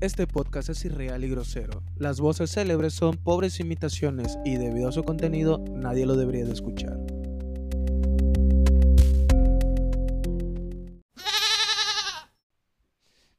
Este 0.00 0.26
podcast 0.26 0.70
es 0.70 0.82
irreal 0.86 1.22
y 1.24 1.28
grosero. 1.28 1.82
Las 1.94 2.20
voces 2.20 2.50
célebres 2.52 2.94
son 2.94 3.18
pobres 3.18 3.60
imitaciones 3.60 4.38
y 4.46 4.56
debido 4.56 4.88
a 4.88 4.92
su 4.92 5.04
contenido 5.04 5.58
nadie 5.58 6.06
lo 6.06 6.16
debería 6.16 6.46
de 6.46 6.52
escuchar. 6.52 6.96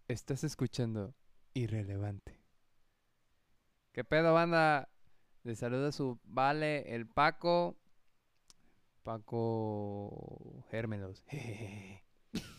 Estás 0.07 0.43
escuchando 0.43 1.15
Irrelevante. 1.55 2.39
¿Qué 3.91 4.03
pedo, 4.03 4.31
banda? 4.31 4.87
Les 5.41 5.57
saluda 5.57 5.91
su 5.91 6.19
vale, 6.25 6.93
el 6.93 7.07
Paco. 7.07 7.75
Paco 9.01 10.63
Gérmelos. 10.69 11.23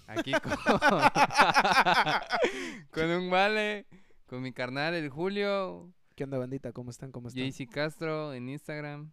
Aquí 0.06 0.32
con, 0.32 0.52
con 2.90 3.10
un 3.10 3.30
vale, 3.30 3.86
con 4.26 4.43
mi 4.43 4.52
carnal, 4.52 4.94
el 4.94 5.10
Julio. 5.10 5.93
¿Qué 6.14 6.24
onda, 6.24 6.38
bandita? 6.38 6.72
¿Cómo 6.72 6.90
están? 6.90 7.12
¿Cómo 7.12 7.29
están? 7.29 7.50
JC 7.50 7.70
Castro 7.70 8.34
en 8.34 8.48
Instagram. 8.48 9.12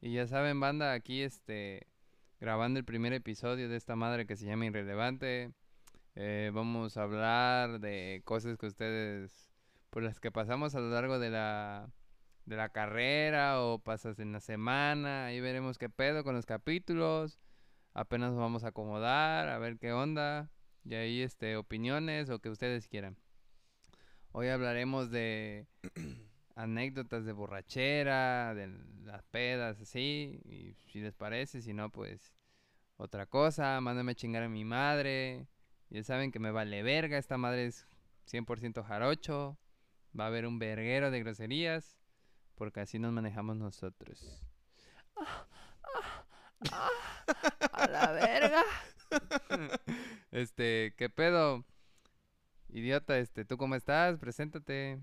Y 0.00 0.12
ya 0.12 0.26
saben, 0.26 0.60
banda, 0.60 0.92
aquí 0.92 1.22
este 1.22 1.86
grabando 2.40 2.78
el 2.78 2.84
primer 2.84 3.14
episodio 3.14 3.70
de 3.70 3.76
esta 3.76 3.96
madre 3.96 4.26
que 4.26 4.36
se 4.36 4.46
llama 4.46 4.66
Irrelevante. 4.66 5.52
Eh, 6.14 6.50
vamos 6.52 6.96
a 6.96 7.02
hablar 7.02 7.80
de 7.80 8.22
cosas 8.24 8.58
que 8.58 8.66
ustedes, 8.66 9.50
por 9.90 10.02
las 10.02 10.20
que 10.20 10.30
pasamos 10.30 10.74
a 10.74 10.80
lo 10.80 10.90
largo 10.90 11.18
de 11.18 11.30
la, 11.30 11.90
de 12.44 12.56
la 12.56 12.68
carrera 12.68 13.62
o 13.62 13.78
pasas 13.78 14.18
en 14.18 14.32
la 14.32 14.40
semana. 14.40 15.26
Ahí 15.26 15.40
veremos 15.40 15.78
qué 15.78 15.88
pedo 15.88 16.22
con 16.22 16.34
los 16.34 16.46
capítulos. 16.46 17.40
Apenas 17.94 18.32
nos 18.32 18.40
vamos 18.40 18.64
a 18.64 18.68
acomodar, 18.68 19.48
a 19.48 19.58
ver 19.58 19.78
qué 19.78 19.92
onda. 19.92 20.50
Y 20.84 20.94
ahí 20.94 21.22
este, 21.22 21.56
opiniones 21.56 22.28
o 22.28 22.40
que 22.40 22.50
ustedes 22.50 22.88
quieran. 22.88 23.16
Hoy 24.32 24.48
hablaremos 24.48 25.10
de 25.12 25.68
anécdotas 26.56 27.24
de 27.24 27.32
borrachera, 27.32 28.52
de 28.52 28.66
las 29.04 29.22
pedas, 29.26 29.80
así. 29.80 30.40
Y 30.44 30.74
si 30.90 31.00
les 31.00 31.14
parece, 31.14 31.62
si 31.62 31.72
no, 31.72 31.88
pues 31.90 32.34
otra 32.96 33.26
cosa. 33.26 33.80
Mándame 33.80 34.12
a 34.12 34.16
chingar 34.16 34.42
a 34.42 34.48
mi 34.48 34.64
madre. 34.64 35.46
Ya 35.88 36.02
saben 36.02 36.32
que 36.32 36.40
me 36.40 36.50
vale 36.50 36.82
verga. 36.82 37.16
Esta 37.16 37.38
madre 37.38 37.66
es 37.66 37.86
100% 38.28 38.84
jarocho. 38.84 39.56
Va 40.18 40.24
a 40.24 40.26
haber 40.26 40.46
un 40.46 40.58
verguero 40.58 41.12
de 41.12 41.20
groserías. 41.20 42.00
Porque 42.56 42.80
así 42.80 42.98
nos 42.98 43.12
manejamos 43.12 43.56
nosotros. 43.56 44.44
a 47.72 47.86
la 47.88 48.12
verga. 48.12 48.62
este, 50.30 50.94
¿qué 50.96 51.08
pedo? 51.08 51.64
Idiota, 52.68 53.18
este, 53.18 53.44
¿tú 53.44 53.56
cómo 53.56 53.74
estás? 53.74 54.18
Preséntate. 54.18 54.98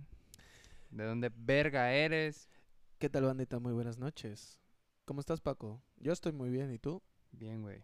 ¿De 0.89 1.03
dónde 1.05 1.31
verga 1.33 1.91
eres? 1.93 2.49
¿Qué 2.97 3.09
tal, 3.09 3.23
bandita? 3.23 3.59
Muy 3.59 3.73
buenas 3.73 3.97
noches. 3.97 4.59
¿Cómo 5.05 5.21
estás, 5.21 5.39
Paco? 5.41 5.81
Yo 5.97 6.11
estoy 6.11 6.33
muy 6.33 6.49
bien, 6.49 6.71
¿y 6.73 6.79
tú? 6.79 7.01
Bien, 7.31 7.61
güey. 7.61 7.83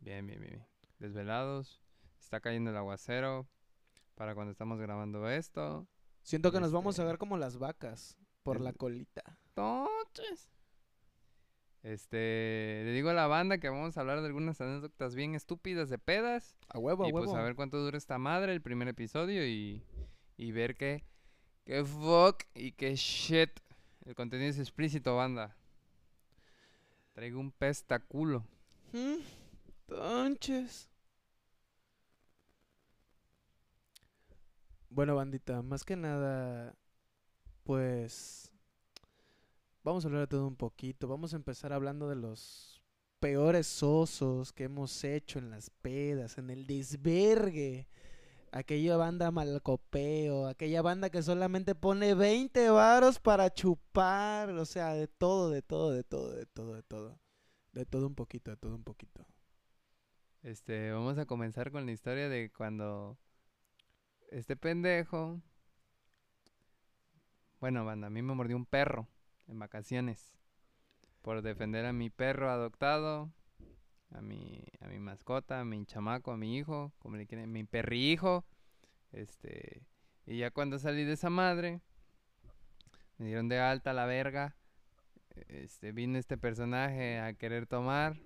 Bien, 0.00 0.26
bien, 0.26 0.40
bien. 0.40 0.66
Desvelados. 0.98 1.80
Está 2.20 2.40
cayendo 2.40 2.70
el 2.70 2.76
aguacero. 2.76 3.48
Para 4.14 4.34
cuando 4.34 4.52
estamos 4.52 4.78
grabando 4.78 5.28
esto. 5.30 5.86
Siento 6.22 6.52
que 6.52 6.60
nos 6.60 6.70
vamos 6.72 6.98
a 6.98 7.02
Este- 7.02 7.10
ver 7.10 7.18
como 7.18 7.38
las 7.38 7.56
vacas 7.58 8.18
por 8.42 8.58
El- 8.58 8.64
la 8.64 8.72
colita. 8.74 9.22
Entonces. 9.48 10.50
Este, 11.82 12.82
le 12.84 12.92
digo 12.92 13.10
a 13.10 13.14
la 13.14 13.26
banda 13.26 13.58
que 13.58 13.68
vamos 13.68 13.96
a 13.96 14.00
hablar 14.00 14.20
de 14.20 14.26
algunas 14.26 14.60
anécdotas 14.60 15.14
bien 15.16 15.34
estúpidas 15.34 15.88
de 15.88 15.98
pedas. 15.98 16.56
A 16.68 16.78
huevo, 16.78 17.04
a 17.04 17.08
y 17.08 17.12
huevo. 17.12 17.26
pues 17.26 17.34
a 17.34 17.42
ver 17.42 17.56
cuánto 17.56 17.78
dura 17.78 17.98
esta 17.98 18.18
madre, 18.18 18.52
el 18.52 18.62
primer 18.62 18.86
episodio 18.88 19.46
y, 19.46 19.82
y 20.36 20.52
ver 20.52 20.76
qué, 20.76 21.04
qué 21.64 21.84
fuck 21.84 22.44
y 22.54 22.72
qué 22.72 22.94
shit. 22.94 23.50
El 24.04 24.14
contenido 24.14 24.50
es 24.50 24.58
explícito, 24.58 25.16
banda. 25.16 25.56
Traigo 27.14 27.40
un 27.40 27.50
pestaculo. 27.50 28.44
Mm, 28.92 29.16
Entonces. 29.88 30.88
Bueno, 34.90 35.16
bandita, 35.16 35.62
más 35.62 35.84
que 35.84 35.96
nada, 35.96 36.74
pues 37.64 38.51
vamos 39.84 40.04
a 40.04 40.08
hablar 40.08 40.22
de 40.22 40.26
todo 40.28 40.46
un 40.46 40.56
poquito. 40.56 41.08
Vamos 41.08 41.32
a 41.32 41.36
empezar 41.36 41.72
hablando 41.72 42.08
de 42.08 42.16
los 42.16 42.82
peores 43.20 43.82
osos 43.82 44.52
que 44.52 44.64
hemos 44.64 45.04
hecho 45.04 45.38
en 45.38 45.50
las 45.50 45.70
pedas, 45.70 46.38
en 46.38 46.50
el 46.50 46.66
desvergue. 46.66 47.88
Aquella 48.52 48.96
banda 48.96 49.30
malcopeo, 49.30 50.46
aquella 50.46 50.82
banda 50.82 51.08
que 51.08 51.22
solamente 51.22 51.74
pone 51.74 52.14
20 52.14 52.68
varos 52.68 53.18
para 53.18 53.52
chupar, 53.52 54.50
o 54.50 54.66
sea, 54.66 54.92
de 54.92 55.08
todo, 55.08 55.48
de 55.48 55.62
todo, 55.62 55.90
de 55.92 56.04
todo, 56.04 56.32
de 56.32 56.46
todo, 56.46 56.74
de 56.74 56.82
todo. 56.82 57.18
De 57.72 57.86
todo 57.86 58.06
un 58.06 58.14
poquito, 58.14 58.50
de 58.50 58.58
todo 58.58 58.74
un 58.74 58.84
poquito. 58.84 59.26
Este, 60.42 60.92
vamos 60.92 61.16
a 61.16 61.24
comenzar 61.24 61.70
con 61.70 61.86
la 61.86 61.92
historia 61.92 62.28
de 62.28 62.52
cuando 62.52 63.16
este 64.30 64.56
pendejo. 64.56 65.40
Bueno, 67.60 67.86
banda, 67.86 68.08
a 68.08 68.10
mí 68.10 68.20
me 68.20 68.34
mordió 68.34 68.56
un 68.56 68.66
perro 68.66 69.08
en 69.48 69.58
vacaciones. 69.58 70.32
Por 71.20 71.42
defender 71.42 71.86
a 71.86 71.92
mi 71.92 72.10
perro 72.10 72.50
adoptado, 72.50 73.32
a 74.10 74.20
mi, 74.20 74.64
a 74.80 74.88
mi 74.88 74.98
mascota, 74.98 75.60
a 75.60 75.64
mi 75.64 75.84
chamaco, 75.86 76.32
a 76.32 76.36
mi 76.36 76.56
hijo, 76.56 76.92
como 76.98 77.16
le 77.16 77.26
quieren, 77.26 77.52
mi 77.52 77.64
perrihijo. 77.64 78.44
Este, 79.12 79.82
y 80.26 80.38
ya 80.38 80.50
cuando 80.50 80.78
salí 80.78 81.04
de 81.04 81.12
esa 81.12 81.30
madre, 81.30 81.80
me 83.18 83.26
dieron 83.26 83.48
de 83.48 83.60
alta 83.60 83.92
la 83.92 84.06
verga. 84.06 84.56
Este, 85.48 85.92
vino 85.92 86.18
este 86.18 86.36
personaje 86.36 87.18
a 87.18 87.34
querer 87.34 87.66
tomar. 87.66 88.20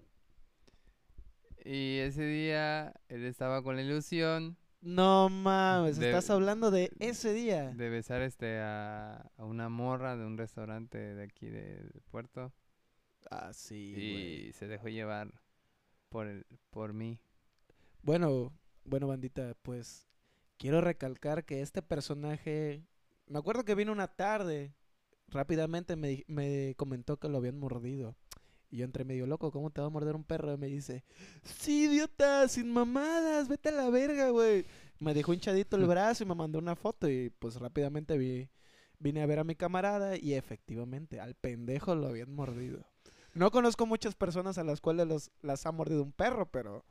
Y 1.65 1.99
ese 1.99 2.25
día 2.25 2.95
él 3.09 3.25
estaba 3.25 3.63
con 3.63 3.77
la 3.77 3.83
ilusión 3.83 4.57
No 4.87 5.29
mames, 5.29 5.99
De- 5.99 6.07
estás 6.07 6.31
hablando 6.31 6.71
de 6.71 6.93
ese 7.01 7.33
día. 7.33 7.73
de 7.73 7.89
besar 7.89 8.23
este 8.23 8.61
a, 8.61 9.29
a 9.37 9.45
una 9.45 9.69
morra 9.69 10.17
de 10.17 10.25
un 10.25 10.39
restaurante 10.39 10.97
de 10.97 11.25
aquí 11.25 11.49
de, 11.49 11.81
de 11.83 12.01
Puerto 12.09 12.53
Ah, 13.29 13.53
sí, 13.53 14.47
y 14.49 14.53
se 14.53 14.69
dejó 14.69 14.87
llevar 14.87 15.33
por 16.09 16.29
el, 16.29 16.47
por 16.71 16.93
mí. 16.93 17.19
Bueno, 18.03 18.53
bueno, 18.85 19.09
bandita, 19.09 19.57
pues 19.63 20.07
quiero 20.57 20.81
recalcar 20.81 21.45
que 21.45 21.63
este 21.63 21.83
personaje, 21.83 22.85
me 23.27 23.41
acuerdo 23.41 23.65
que 23.65 23.75
vino 23.75 23.91
una 23.91 24.07
tarde, 24.07 24.73
rápidamente 25.27 25.97
me, 25.97 26.23
me 26.29 26.77
comentó 26.77 27.17
que 27.17 27.29
lo 27.29 27.39
habían 27.39 27.59
mordido. 27.59 28.15
Y 28.71 28.79
yo 28.79 28.85
entré 28.85 29.05
medio 29.05 29.27
loco, 29.27 29.51
¿cómo 29.51 29.71
te 29.71 29.81
va 29.81 29.87
a 29.87 29.91
morder 29.91 30.17
un 30.17 30.25
perro? 30.25 30.53
Y 30.53 30.57
me 30.57 30.67
dice, 30.67 31.05
sí, 31.43 31.85
idiota, 31.85 32.49
sin 32.49 32.73
mamadas, 32.73 33.49
vete 33.49 33.69
a 33.69 33.73
la 33.73 33.91
verga, 33.91 34.31
güey. 34.31 34.67
Me 34.99 35.15
dejó 35.15 35.35
hinchadito 35.35 35.77
el 35.77 35.87
brazo 35.87 36.25
y 36.25 36.27
me 36.27 36.35
mandó 36.35 36.59
una 36.59 36.75
foto 36.75 37.09
y 37.09 37.31
pues 37.31 37.57
rápidamente 37.57 38.17
vi, 38.17 38.49
vine 38.99 39.23
a 39.23 39.27
ver 39.27 39.39
a 39.39 39.45
mi 39.45 39.55
camarada 39.55 40.17
y 40.17 40.35
efectivamente 40.35 41.21
al 41.21 41.35
pendejo 41.35 41.95
lo 41.95 42.09
habían 42.09 42.35
mordido. 42.35 42.85
No 43.35 43.51
conozco 43.51 43.85
muchas 43.85 44.15
personas 44.15 44.57
a 44.57 44.65
las 44.65 44.81
cuales 44.81 45.07
los, 45.07 45.31
las 45.43 45.67
ha 45.67 45.73
mordido 45.73 46.03
un 46.03 46.13
perro, 46.13 46.51
pero 46.51 46.85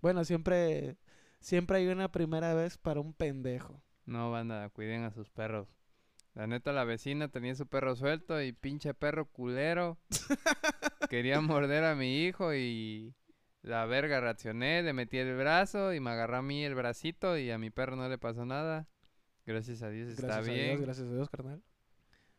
bueno, 0.00 0.24
siempre, 0.24 0.96
siempre 1.38 1.78
hay 1.78 1.86
una 1.86 2.10
primera 2.10 2.54
vez 2.54 2.76
para 2.76 3.00
un 3.00 3.14
pendejo. 3.14 3.80
No, 4.04 4.32
banda, 4.32 4.68
cuiden 4.70 5.04
a 5.04 5.12
sus 5.12 5.30
perros. 5.30 5.68
La 6.34 6.46
neta, 6.46 6.72
la 6.72 6.84
vecina 6.84 7.28
tenía 7.28 7.54
su 7.54 7.66
perro 7.66 7.94
suelto 7.94 8.40
y 8.40 8.52
pinche 8.52 8.94
perro 8.94 9.26
culero. 9.26 9.98
Quería 11.10 11.40
morder 11.40 11.84
a 11.84 11.94
mi 11.94 12.24
hijo 12.24 12.54
y 12.54 13.14
la 13.60 13.84
verga 13.84 14.20
reaccioné, 14.20 14.82
le 14.82 14.92
metí 14.94 15.18
el 15.18 15.36
brazo 15.36 15.92
y 15.92 16.00
me 16.00 16.10
agarró 16.10 16.38
a 16.38 16.42
mí 16.42 16.64
el 16.64 16.74
bracito 16.74 17.36
y 17.36 17.50
a 17.50 17.58
mi 17.58 17.70
perro 17.70 17.96
no 17.96 18.08
le 18.08 18.16
pasó 18.16 18.46
nada. 18.46 18.88
Gracias 19.44 19.82
a 19.82 19.90
Dios 19.90 20.08
está 20.08 20.26
Gracias 20.26 20.48
a 20.48 20.52
bien. 20.52 20.68
Dios, 20.70 20.80
gracias 20.80 21.08
a 21.08 21.12
Dios, 21.12 21.28
carnal. 21.28 21.62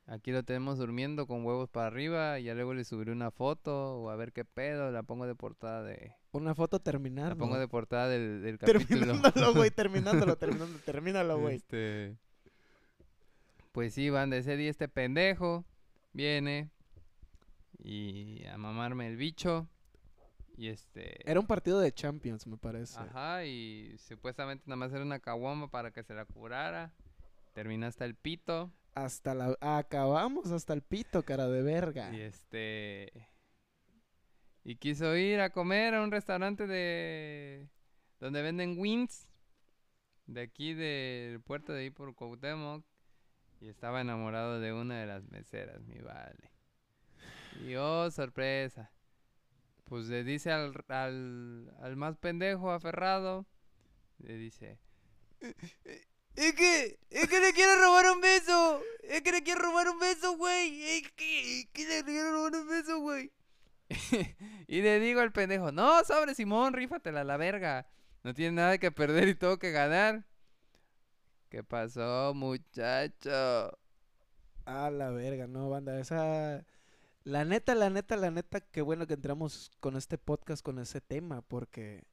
Aquí 0.05 0.31
lo 0.31 0.43
tenemos 0.43 0.79
durmiendo 0.79 1.27
con 1.27 1.45
huevos 1.45 1.69
para 1.69 1.87
arriba 1.87 2.39
y 2.39 2.45
ya 2.45 2.55
luego 2.55 2.73
le 2.73 2.83
subiré 2.83 3.11
una 3.11 3.31
foto 3.31 3.99
o 4.01 4.09
a 4.09 4.15
ver 4.17 4.33
qué 4.33 4.43
pedo, 4.43 4.91
la 4.91 5.03
pongo 5.03 5.25
de 5.27 5.35
portada 5.35 5.81
de... 5.83 6.13
Una 6.31 6.55
foto 6.55 6.77
La 6.77 6.83
terminando. 6.83 7.37
pongo 7.37 7.57
de 7.57 7.67
portada 7.69 8.09
del, 8.09 8.41
del 8.41 8.57
capítulo. 8.57 9.05
Terminándolo, 9.05 9.53
güey, 9.53 9.69
terminándolo, 9.71 10.35
terminando, 10.35 10.77
termínalo, 10.79 11.39
güey. 11.39 11.55
Este... 11.57 12.17
Pues 13.73 13.95
sí, 13.95 14.11
banda, 14.11 14.37
ese 14.37 14.55
día 14.55 14.69
este 14.69 14.87
pendejo 14.87 15.65
viene 16.13 16.69
y 17.79 18.45
a 18.45 18.55
mamarme 18.55 19.07
el 19.07 19.17
bicho 19.17 19.67
y 20.55 20.67
este... 20.67 21.27
Era 21.27 21.39
un 21.39 21.47
partido 21.47 21.79
de 21.79 21.91
Champions, 21.91 22.45
me 22.45 22.55
parece. 22.55 22.99
Ajá, 22.99 23.43
y 23.45 23.97
supuestamente 23.97 24.65
nada 24.67 24.75
más 24.75 24.93
era 24.93 25.01
una 25.01 25.17
caguama 25.17 25.71
para 25.71 25.89
que 25.89 26.03
se 26.03 26.13
la 26.13 26.25
curara. 26.25 26.93
Termina 27.53 27.87
hasta 27.87 28.05
el 28.05 28.13
pito. 28.13 28.71
Hasta 28.93 29.33
la... 29.33 29.57
Acabamos 29.59 30.51
hasta 30.51 30.73
el 30.73 30.83
pito, 30.83 31.23
cara 31.23 31.47
de 31.47 31.63
verga. 31.63 32.13
Y 32.13 32.21
este. 32.21 33.27
Y 34.63 34.75
quiso 34.75 35.17
ir 35.17 35.39
a 35.39 35.49
comer 35.49 35.95
a 35.95 36.03
un 36.03 36.11
restaurante 36.11 36.67
de. 36.67 37.69
donde 38.19 38.43
venden 38.43 38.77
wings. 38.77 39.27
de 40.27 40.41
aquí 40.41 40.75
del 40.75 41.41
puerto 41.41 41.73
de 41.73 41.81
ahí 41.81 41.89
por 41.89 42.13
Cuauhtémoc 42.13 42.85
y 43.63 43.69
estaba 43.69 44.01
enamorado 44.01 44.59
de 44.59 44.73
una 44.73 44.99
de 44.99 45.05
las 45.05 45.23
meseras, 45.31 45.81
mi 45.83 45.97
vale. 45.99 46.51
Y 47.65 47.75
oh, 47.75 48.11
sorpresa. 48.11 48.91
Pues 49.85 50.07
le 50.07 50.25
dice 50.25 50.51
al, 50.51 50.73
al, 50.89 51.73
al 51.81 51.95
más 51.95 52.17
pendejo 52.17 52.71
aferrado, 52.71 53.45
le 54.17 54.35
dice, 54.35 54.79
es 55.39 56.53
que, 56.55 56.99
es 57.09 57.29
que 57.29 57.39
le 57.39 57.53
quiero 57.53 57.79
robar 57.81 58.11
un 58.11 58.19
beso. 58.19 58.81
Es 59.03 59.21
que 59.21 59.31
le 59.31 59.43
quiero 59.43 59.61
robar 59.61 59.87
un 59.87 59.99
beso, 59.99 60.35
güey. 60.35 60.83
Es 60.83 61.11
que, 61.13 61.61
es 61.61 61.87
le 61.87 62.03
quiero 62.03 62.33
robar 62.33 62.55
un 62.55 62.67
beso, 62.67 62.99
güey. 62.99 63.31
y 64.67 64.81
le 64.81 64.99
digo 64.99 65.21
al 65.21 65.31
pendejo, 65.31 65.71
no, 65.71 66.03
sobre 66.03 66.35
Simón, 66.35 66.73
rífatela 66.73 67.21
a 67.21 67.25
la 67.25 67.37
verga. 67.37 67.87
No 68.23 68.33
tiene 68.33 68.57
nada 68.57 68.77
que 68.77 68.91
perder 68.91 69.29
y 69.29 69.35
todo 69.35 69.57
que 69.57 69.71
ganar. 69.71 70.25
¿Qué 71.53 71.63
pasó, 71.63 72.33
muchacho? 72.33 73.77
A 74.65 74.89
la 74.89 75.11
verga, 75.11 75.45
no, 75.45 75.69
banda. 75.69 75.99
Esa. 75.99 76.65
La 77.25 77.45
neta, 77.45 77.75
la 77.75 77.91
neta, 77.91 78.17
la 78.17 78.31
neta, 78.31 78.59
qué 78.59 78.81
bueno 78.81 79.05
que 79.05 79.13
entramos 79.13 79.71
con 79.79 79.95
este 79.95 80.17
podcast, 80.17 80.63
con 80.63 80.79
ese 80.79 80.99
tema, 80.99 81.43
porque 81.43 82.05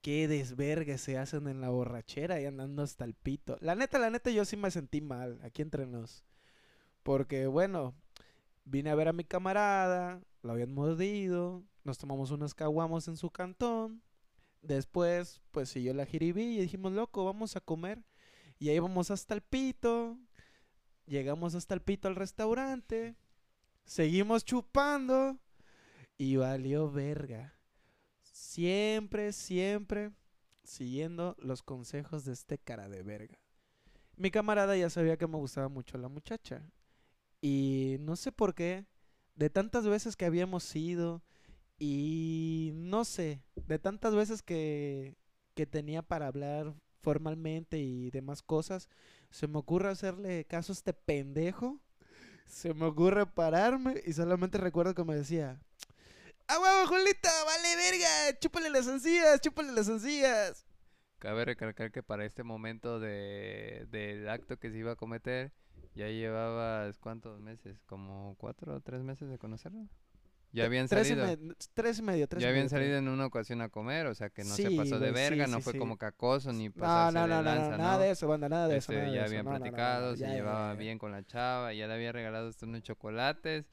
qué 0.00 0.28
desvergue 0.28 0.96
se 0.98 1.18
hacen 1.18 1.48
en 1.48 1.60
la 1.60 1.70
borrachera 1.70 2.40
y 2.40 2.46
andando 2.46 2.84
hasta 2.84 3.04
el 3.04 3.14
pito. 3.14 3.58
La 3.60 3.74
neta, 3.74 3.98
la 3.98 4.10
neta, 4.10 4.30
yo 4.30 4.44
sí 4.44 4.56
me 4.56 4.70
sentí 4.70 5.00
mal, 5.00 5.40
aquí 5.42 5.60
entre 5.62 5.84
nos. 5.84 6.22
Porque, 7.02 7.48
bueno, 7.48 7.96
vine 8.64 8.90
a 8.90 8.94
ver 8.94 9.08
a 9.08 9.12
mi 9.12 9.24
camarada, 9.24 10.22
lo 10.42 10.52
habían 10.52 10.72
mordido, 10.72 11.64
nos 11.82 11.98
tomamos 11.98 12.30
unos 12.30 12.54
caguamos 12.54 13.08
en 13.08 13.16
su 13.16 13.28
cantón. 13.28 14.04
Después, 14.60 15.42
pues 15.50 15.68
siguió 15.68 15.94
la 15.94 16.06
jiribí 16.06 16.58
y 16.58 16.60
dijimos, 16.60 16.92
loco, 16.92 17.24
vamos 17.24 17.56
a 17.56 17.60
comer. 17.60 18.04
Y 18.62 18.68
ahí 18.68 18.78
vamos 18.78 19.10
hasta 19.10 19.34
el 19.34 19.40
pito. 19.40 20.16
Llegamos 21.06 21.56
hasta 21.56 21.74
el 21.74 21.82
pito 21.82 22.06
al 22.06 22.14
restaurante. 22.14 23.16
Seguimos 23.84 24.44
chupando. 24.44 25.36
Y 26.16 26.36
valió 26.36 26.88
verga. 26.88 27.58
Siempre, 28.20 29.32
siempre 29.32 30.12
siguiendo 30.62 31.34
los 31.40 31.64
consejos 31.64 32.24
de 32.24 32.34
este 32.34 32.56
cara 32.56 32.88
de 32.88 33.02
verga. 33.02 33.36
Mi 34.14 34.30
camarada 34.30 34.76
ya 34.76 34.90
sabía 34.90 35.16
que 35.16 35.26
me 35.26 35.38
gustaba 35.38 35.66
mucho 35.66 35.98
la 35.98 36.06
muchacha. 36.06 36.62
Y 37.40 37.96
no 37.98 38.14
sé 38.14 38.30
por 38.30 38.54
qué, 38.54 38.86
de 39.34 39.50
tantas 39.50 39.88
veces 39.88 40.14
que 40.14 40.26
habíamos 40.26 40.76
ido 40.76 41.20
y 41.80 42.70
no 42.74 43.04
sé, 43.04 43.42
de 43.56 43.80
tantas 43.80 44.14
veces 44.14 44.40
que, 44.40 45.16
que 45.56 45.66
tenía 45.66 46.02
para 46.02 46.28
hablar 46.28 46.76
formalmente 47.02 47.78
y 47.78 48.10
demás 48.10 48.42
cosas, 48.42 48.88
se 49.30 49.48
me 49.48 49.58
ocurre 49.58 49.90
hacerle 49.90 50.44
caso 50.44 50.72
a 50.72 50.74
este 50.74 50.92
pendejo. 50.92 51.80
Se 52.46 52.74
me 52.74 52.84
ocurre 52.86 53.26
pararme 53.26 54.02
y 54.04 54.12
solamente 54.12 54.58
recuerdo 54.58 54.94
que 54.94 55.04
me 55.04 55.14
decía, 55.14 55.60
¡Ah, 56.48 56.58
huevo, 56.58 56.86
Julita! 56.86 57.30
¡Vale, 57.44 57.76
verga! 57.76 58.38
¡Chúpale 58.40 58.68
las 58.68 58.86
encías! 58.86 59.40
¡Chúpale 59.40 59.72
las 59.72 59.88
encías! 59.88 60.66
Cabe 61.18 61.44
recalcar 61.44 61.92
que 61.92 62.02
para 62.02 62.24
este 62.24 62.42
momento 62.42 62.98
de, 63.00 63.86
del 63.90 64.28
acto 64.28 64.58
que 64.58 64.70
se 64.70 64.78
iba 64.78 64.92
a 64.92 64.96
cometer, 64.96 65.52
ya 65.94 66.08
llevabas 66.08 66.98
cuántos 66.98 67.40
meses, 67.40 67.80
como 67.86 68.34
cuatro 68.38 68.74
o 68.74 68.80
tres 68.80 69.02
meses 69.02 69.30
de 69.30 69.38
conocerlo. 69.38 69.88
Ya 70.54 70.64
habían 70.66 70.86
tres 70.86 71.08
salido. 71.08 71.32
Y 71.32 71.36
me- 71.38 71.54
tres 71.74 71.98
y 71.98 72.02
medio, 72.02 72.28
tres 72.28 72.42
Ya 72.42 72.48
habían 72.50 72.66
medio, 72.66 72.70
salido 72.76 72.98
en 72.98 73.08
una 73.08 73.24
ocasión 73.26 73.62
a 73.62 73.68
comer, 73.70 74.06
o 74.06 74.14
sea 74.14 74.28
que 74.28 74.44
no 74.44 74.54
se 74.54 74.70
pasó 74.72 74.98
de 74.98 75.10
güey, 75.10 75.24
sí, 75.24 75.30
verga, 75.30 75.46
no 75.46 75.56
sí, 75.58 75.62
fue 75.62 75.78
como 75.78 75.96
cacoso 75.96 76.52
ni 76.52 76.68
No, 76.68 76.74
pasarse 76.74 77.14
no, 77.18 77.22
de 77.22 77.28
no, 77.28 77.36
no, 77.36 77.42
lanza, 77.42 77.70
no, 77.70 77.78
nada 77.78 77.98
de 77.98 78.10
eso, 78.10 78.28
banda, 78.28 78.48
nada 78.50 78.68
de 78.68 78.76
eso. 78.76 78.92
Este, 78.92 79.02
nada 79.02 79.10
de 79.10 79.16
ya 79.16 79.20
eso, 79.24 79.28
habían 79.30 79.44
no, 79.46 79.50
no, 79.52 79.58
no, 79.58 79.64
no, 79.64 79.70
platicado, 79.70 80.14
se 80.16 80.20
ya, 80.22 80.28
llevaba 80.34 80.72
ya. 80.74 80.78
bien 80.78 80.98
con 80.98 81.10
la 81.12 81.24
chava, 81.24 81.72
ya 81.72 81.86
le 81.86 81.94
había 81.94 82.12
regalado 82.12 82.48
hasta 82.48 82.66
unos 82.66 82.82
chocolates. 82.82 83.64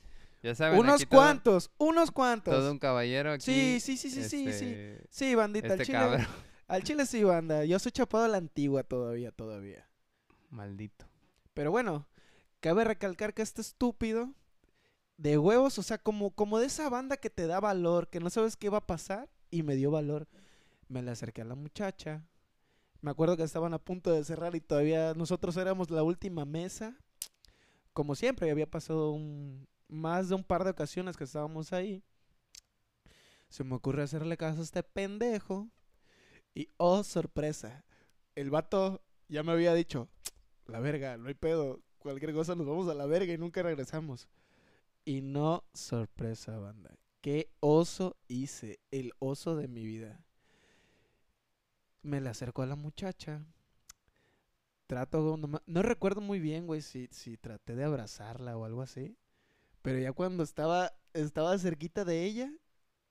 Ya 0.42 0.56
saben, 0.56 0.80
Unos 0.80 1.02
todo- 1.02 1.10
cuantos, 1.20 1.70
unos 1.78 2.12
cuantos. 2.12 2.54
Todo 2.56 2.72
un 2.72 2.80
caballero 2.80 3.34
aquí. 3.34 3.44
Sí, 3.44 3.80
sí, 3.82 3.98
sí, 3.98 4.10
sí, 4.10 4.24
sí, 4.24 4.30
sí. 4.40 4.50
este, 4.50 5.06
Sí, 5.10 5.36
bandita, 5.36 5.68
al 5.68 5.74
Este 5.74 5.86
chile. 5.88 5.98
cabrón. 5.98 6.28
Al 6.70 6.84
chile 6.84 7.06
sí, 7.06 7.24
banda. 7.26 7.66
Yo 7.66 7.78
soy 7.80 7.92
chapado 7.92 8.24
a 8.24 8.28
la 8.30 8.38
antigua 8.38 8.84
todavía, 8.84 9.32
todavía. 9.34 9.86
Maldito. 10.50 11.06
Pero 11.54 11.72
bueno, 11.72 12.08
cabe 12.62 12.86
recalcar 12.86 13.34
que 13.34 13.42
este 13.42 13.60
estúpido 13.60 14.34
de 15.20 15.38
huevos, 15.38 15.78
o 15.78 15.84
sea, 15.84 15.98
como, 15.98 16.32
como 16.32 16.60
de 16.60 16.68
esa 16.68 16.90
banda 16.90 17.18
que 17.18 17.30
te 17.30 17.46
da 17.46 17.60
valor, 17.60 18.08
que 18.10 18.22
no 18.22 18.30
sabes 18.30 18.56
qué 18.56 18.70
va 18.70 18.78
a 18.78 18.88
pasar, 18.88 19.30
y 19.52 19.64
me 19.64 19.76
dio 19.76 19.92
valor. 19.92 20.30
Me 20.88 21.02
le 21.02 21.12
acerqué 21.12 21.42
a 21.42 21.46
la 21.46 21.56
muchacha. 21.56 22.26
Me 23.02 23.12
acuerdo 23.12 23.36
que 23.36 23.44
estaban 23.44 23.74
a 23.74 23.80
punto 23.80 24.12
de 24.12 24.24
cerrar 24.24 24.56
y 24.56 24.62
todavía 24.62 25.14
nosotros 25.14 25.58
éramos 25.58 25.92
la 25.92 26.04
última 26.04 26.46
mesa. 26.46 26.98
Como 27.92 28.16
siempre, 28.16 28.50
había 28.50 28.70
pasado 28.70 29.12
un, 29.12 29.68
más 29.90 30.30
de 30.30 30.36
un 30.36 30.44
par 30.44 30.64
de 30.64 30.72
ocasiones 30.72 31.18
que 31.18 31.26
estábamos 31.26 31.74
ahí. 31.74 32.02
Se 33.50 33.66
me 33.66 33.76
ocurre 33.76 34.04
hacerle 34.04 34.38
caso 34.38 34.62
a 34.62 34.64
este 34.64 34.84
pendejo. 34.84 35.68
Y 36.56 36.70
oh, 36.78 37.04
sorpresa. 37.04 37.84
El 38.36 38.52
vato 38.52 39.02
ya 39.28 39.44
me 39.44 39.52
había 39.52 39.74
dicho, 39.74 40.08
la 40.66 40.80
verga, 40.80 41.18
no 41.18 41.28
hay 41.28 41.34
pedo. 41.34 41.82
Cualquier 41.98 42.34
cosa 42.34 42.56
nos 42.56 42.66
vamos 42.66 42.88
a 42.88 42.94
la 42.94 43.06
verga 43.06 43.34
y 43.34 43.38
nunca 43.38 43.62
regresamos. 43.62 44.30
Y 45.10 45.24
no, 45.24 45.64
sorpresa, 45.74 46.60
banda. 46.60 46.96
Qué 47.20 47.50
oso 47.62 48.16
hice, 48.28 48.80
el 48.92 49.14
oso 49.18 49.56
de 49.56 49.68
mi 49.68 49.84
vida. 49.84 50.24
Me 52.04 52.22
le 52.22 52.30
acerco 52.30 52.62
a 52.62 52.68
la 52.68 52.76
muchacha. 52.76 53.44
Trato, 54.86 55.36
no 55.66 55.82
recuerdo 55.82 56.22
muy 56.22 56.40
bien, 56.40 56.68
güey, 56.68 56.82
si, 56.84 57.08
si 57.10 57.38
traté 57.38 57.76
de 57.76 57.86
abrazarla 57.86 58.56
o 58.56 58.66
algo 58.66 58.84
así. 58.84 59.18
Pero 59.82 59.98
ya 59.98 60.14
cuando 60.14 60.44
estaba, 60.44 60.94
estaba 61.14 61.58
cerquita 61.58 62.06
de 62.06 62.26
ella, 62.26 62.54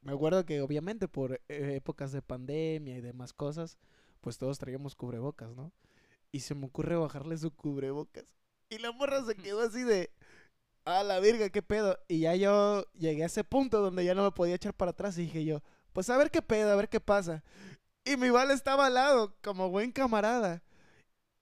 me 0.01 0.13
acuerdo 0.13 0.47
que 0.47 0.61
obviamente 0.61 1.09
por 1.09 1.41
eh, 1.49 1.75
épocas 1.75 2.13
de 2.13 2.23
pandemia 2.23 2.97
y 2.97 3.01
demás 3.01 3.33
cosas, 3.33 3.77
pues 4.21 4.39
todos 4.39 4.61
traíamos 4.61 4.95
cubrebocas, 4.95 5.51
¿no? 5.57 5.73
Y 6.31 6.41
se 6.41 6.55
me 6.55 6.67
ocurre 6.67 6.95
bajarle 6.95 7.37
su 7.37 7.51
cubrebocas. 7.51 8.25
Y 8.69 8.79
la 8.79 8.93
morra 8.93 9.25
se 9.25 9.35
quedó 9.35 9.63
así 9.63 9.83
de, 9.83 10.13
a 10.89 11.05
la 11.05 11.21
verga, 11.21 11.51
qué 11.51 11.63
pedo. 11.63 11.99
Y 12.09 12.21
ya 12.21 12.35
yo 12.35 12.85
llegué 12.99 13.23
a 13.23 13.27
ese 13.27 13.45
punto 13.45 13.81
donde 13.81 14.05
ya 14.05 14.15
no 14.15 14.25
me 14.25 14.33
podía 14.33 14.55
echar 14.55 14.75
para 14.75 14.93
atrás 14.93 15.19
y 15.19 15.23
dije 15.23 15.45
yo, 15.45 15.63
pues 15.93 16.09
a 16.11 16.17
ver 16.17 16.31
qué 16.31 16.43
pedo, 16.43 16.73
a 16.73 16.77
ver 16.77 16.89
qué 16.89 17.01
pasa. 17.01 17.45
Y 18.05 18.17
mi 18.17 18.31
vale 18.31 18.55
estaba 18.55 18.87
al 18.87 18.95
lado, 18.95 19.35
como 19.43 19.69
buen 19.69 19.93
camarada. 19.93 20.63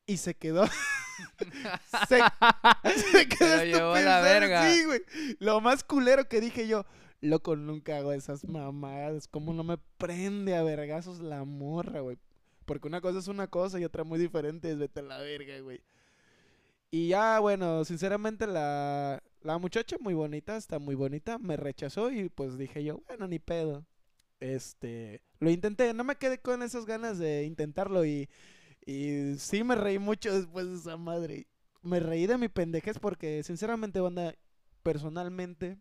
Y 0.06 0.16
se 0.16 0.34
quedó. 0.34 0.66
se, 2.08 2.18
se 2.18 3.28
quedó 3.38 3.64
llevó 3.64 3.94
a 3.94 4.00
estupendo, 4.00 4.10
la 4.10 4.20
verga. 4.20 4.70
Sí, 4.70 4.84
güey. 4.84 5.02
Lo 5.38 5.60
más 5.60 5.84
culero 5.84 6.28
que 6.28 6.40
dije 6.40 6.66
yo, 6.66 6.84
loco, 7.20 7.54
nunca 7.56 7.96
hago 7.98 8.12
esas 8.12 8.44
mamadas. 8.44 9.28
Como 9.28 9.52
no 9.52 9.62
me 9.62 9.78
prende 9.98 10.56
a 10.56 10.62
vergazos 10.62 11.20
la 11.20 11.44
morra, 11.44 12.00
güey. 12.00 12.18
Porque 12.64 12.88
una 12.88 13.00
cosa 13.00 13.20
es 13.20 13.28
una 13.28 13.46
cosa 13.46 13.78
y 13.78 13.84
otra 13.84 14.02
muy 14.02 14.18
diferente 14.18 14.70
es 14.70 14.78
vete 14.78 15.00
a 15.00 15.04
la 15.04 15.18
verga, 15.18 15.60
güey. 15.60 15.80
Y 16.90 17.08
ya, 17.08 17.38
bueno, 17.40 17.84
sinceramente 17.84 18.46
la, 18.46 19.22
la 19.42 19.58
muchacha 19.58 19.96
muy 20.00 20.14
bonita, 20.14 20.56
está 20.56 20.78
muy 20.78 20.94
bonita, 20.94 21.38
me 21.38 21.56
rechazó 21.56 22.10
y 22.10 22.28
pues 22.28 22.58
dije 22.58 22.84
yo, 22.84 22.98
bueno, 23.06 23.28
ni 23.28 23.38
pedo. 23.38 23.86
Este, 24.40 25.22
lo 25.40 25.50
intenté, 25.50 25.94
no 25.94 26.04
me 26.04 26.16
quedé 26.16 26.40
con 26.40 26.62
esas 26.62 26.86
ganas 26.86 27.18
de 27.18 27.44
intentarlo 27.44 28.04
y, 28.06 28.28
y 28.86 29.36
sí 29.38 29.64
me 29.64 29.76
reí 29.76 29.98
mucho 29.98 30.34
después 30.34 30.68
de 30.68 30.76
esa 30.76 30.96
madre. 30.98 31.46
Me 31.82 32.00
reí 32.00 32.26
de 32.26 32.38
mi 32.38 32.48
pendejez 32.48 32.98
porque 32.98 33.42
sinceramente, 33.44 34.00
banda, 34.00 34.34
personalmente, 34.82 35.78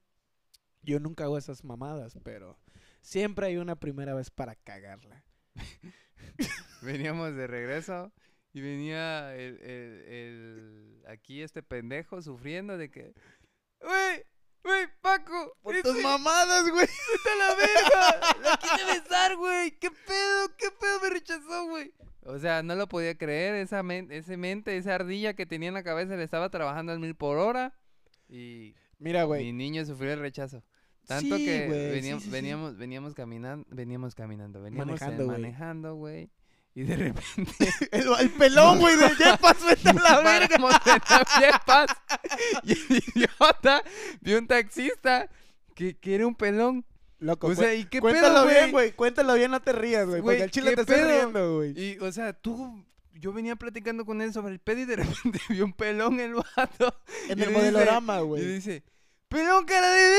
yo 0.84 1.00
nunca 1.00 1.26
hago 1.26 1.38
esas 1.38 1.64
mamadas, 1.64 2.18
pero 2.24 2.60
siempre 3.02 3.48
hay 3.48 3.58
una 3.58 3.76
primera 3.78 4.14
vez 4.16 4.32
para 4.32 4.56
cagarla. 4.56 5.26
Veníamos 6.82 7.36
de 7.36 7.48
regreso 7.48 8.12
y 8.54 8.62
venía 8.62 9.36
el, 9.36 9.60
el, 9.62 10.02
el- 10.08 11.04
aquí 11.08 11.42
este 11.42 11.64
pendejo 11.64 12.22
sufriendo 12.22 12.78
de 12.78 12.90
que, 12.90 13.14
güey, 13.86 14.24
güey, 14.64 14.88
Paco, 15.02 15.58
Por 15.62 15.82
tus 15.82 16.02
mamadas, 16.02 16.70
güey. 16.70 16.88
vete 17.12 17.30
a 17.30 17.36
la 17.36 17.56
verga, 17.56 18.40
la 18.44 18.58
quise 18.58 18.86
besar, 19.00 19.36
güey, 19.38 19.72
qué 19.80 19.90
pedo, 19.92 20.56
qué 20.58 20.72
pedo 20.72 21.00
me 21.02 21.10
rechazó, 21.10 21.66
güey. 21.68 21.94
O 22.28 22.40
sea, 22.40 22.64
no 22.64 22.74
lo 22.76 22.88
podía 22.88 23.16
creer, 23.18 23.56
esa 23.56 23.84
men- 23.84 24.12
ese 24.12 24.36
mente, 24.38 24.76
esa 24.78 24.96
ardilla 24.96 25.36
que 25.36 25.46
tenía 25.46 25.68
en 25.68 25.76
la 25.76 25.84
cabeza 25.84 26.16
le 26.16 26.24
estaba 26.24 26.50
trabajando 26.50 26.92
al 26.92 27.00
mil 27.00 27.16
por 27.16 27.38
hora 27.38 27.78
y 28.28 28.74
Mira, 28.98 29.22
mi 29.22 29.28
güey. 29.28 29.54
niño 29.54 29.86
sufrió 29.86 30.14
el 30.14 30.20
rechazo. 30.20 30.64
Tanto 31.06 31.38
Sí, 31.38 31.46
que 31.46 31.68
veníamos, 31.68 32.24
sí, 32.24 32.30
sí. 32.30 32.34
veníamos, 32.34 32.78
veníamos 32.78 33.14
caminando, 33.14 33.68
veníamos 33.70 34.16
caminando, 34.16 34.60
veníamos 34.64 35.00
Manejando, 35.28 35.94
güey. 35.96 36.32
Y 36.76 36.84
de 36.84 36.98
repente 36.98 37.70
El, 37.92 38.08
el 38.20 38.30
pelón, 38.32 38.80
güey, 38.80 38.98
del 38.98 39.16
Jepas, 39.16 39.66
vete 39.66 39.90
a 39.90 39.94
la 39.94 40.20
verga. 40.22 40.58
Yepas, 41.40 41.98
y 42.64 42.74
el 42.74 43.04
idiota 43.16 43.82
vio 44.20 44.38
un 44.38 44.46
taxista 44.46 45.30
que, 45.74 45.98
que 45.98 46.16
era 46.16 46.28
un 46.28 46.36
pelón. 46.36 46.86
Loco, 47.20 47.48
O 47.48 47.56
sea, 47.56 47.74
¿y 47.74 47.86
qué 47.86 48.02
cuéntalo 48.02 48.46
pedo, 48.46 48.48
bien, 48.48 48.72
güey? 48.72 48.92
Cuéntalo 48.92 49.34
bien, 49.36 49.50
no 49.50 49.62
te 49.62 49.72
rías, 49.72 50.06
güey. 50.06 50.22
Porque 50.22 50.44
el 50.44 50.52
chile 50.52 50.72
¿qué 50.72 50.84
te 50.84 50.94
está 50.94 51.08
riendo, 51.08 51.56
güey. 51.56 51.72
Y, 51.80 51.98
o 52.00 52.12
sea, 52.12 52.34
tú 52.34 52.86
yo 53.14 53.32
venía 53.32 53.56
platicando 53.56 54.06
con 54.06 54.22
él 54.22 54.34
sobre 54.34 54.54
el 54.54 54.60
pedo 54.60 54.82
y 54.82 54.86
de 54.86 54.98
repente 54.98 55.40
vi 55.50 55.62
un 55.62 55.74
pelón 55.74 56.20
el 56.20 56.34
vato. 56.36 57.02
En 57.30 57.42
el 57.42 57.52
modelorama, 57.52 58.20
güey. 58.20 58.44
Y 58.44 58.46
dice, 58.46 58.84
pelón 59.30 59.66
cara 59.66 59.90
de. 59.90 60.16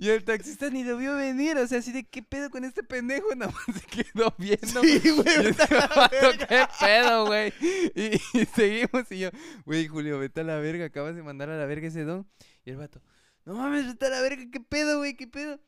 Y 0.00 0.08
el 0.08 0.24
taxista 0.24 0.70
ni 0.70 0.82
lo 0.82 0.96
vio 0.96 1.14
venir, 1.14 1.58
o 1.58 1.66
sea, 1.66 1.80
así 1.80 1.92
de, 1.92 2.04
¿qué 2.04 2.22
pedo 2.22 2.48
con 2.48 2.64
este 2.64 2.82
pendejo? 2.82 3.26
Nada 3.36 3.52
más 3.52 3.76
se 3.76 3.86
quedó 3.86 4.34
viendo. 4.38 4.80
Sí, 4.80 5.10
güey, 5.10 5.48
Y 5.48 5.52
vato, 5.52 6.08
verga. 6.10 6.46
¿qué 6.48 6.66
pedo, 6.80 7.26
güey? 7.26 7.52
Y, 7.94 8.14
y 8.32 8.46
seguimos 8.46 9.12
y 9.12 9.18
yo, 9.18 9.30
güey, 9.66 9.88
Julio, 9.88 10.18
vete 10.18 10.40
a 10.40 10.44
la 10.44 10.56
verga, 10.56 10.86
acabas 10.86 11.14
de 11.16 11.22
mandar 11.22 11.50
a 11.50 11.58
la 11.58 11.66
verga 11.66 11.88
ese 11.88 12.04
don. 12.04 12.26
Y 12.64 12.70
el 12.70 12.78
vato, 12.78 13.02
no 13.44 13.52
mames, 13.52 13.88
vete 13.88 14.06
a 14.06 14.08
la 14.08 14.22
verga, 14.22 14.42
¿qué 14.50 14.60
pedo, 14.60 14.96
güey? 14.96 15.14
¿Qué 15.18 15.26
pedo? 15.26 15.60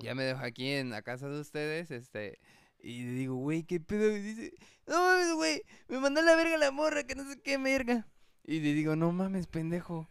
Ya 0.00 0.14
me 0.14 0.24
dejo 0.24 0.40
aquí 0.44 0.72
en 0.72 0.90
la 0.90 1.00
casa 1.00 1.26
de 1.26 1.40
ustedes, 1.40 1.90
este, 1.90 2.38
y 2.78 3.04
le 3.04 3.12
digo, 3.12 3.36
güey, 3.36 3.64
¿qué 3.64 3.80
pedo? 3.80 4.14
Y 4.14 4.20
dice, 4.20 4.52
no 4.86 5.00
mames, 5.00 5.32
güey, 5.32 5.62
me 5.88 5.98
mandó 5.98 6.20
a 6.20 6.24
la 6.24 6.36
verga 6.36 6.58
la 6.58 6.72
morra, 6.72 7.04
que 7.04 7.14
no 7.14 7.26
sé 7.26 7.40
qué 7.40 7.56
verga. 7.56 8.06
Y 8.44 8.60
le 8.60 8.74
digo, 8.74 8.96
no 8.96 9.12
mames, 9.12 9.46
pendejo. 9.46 10.10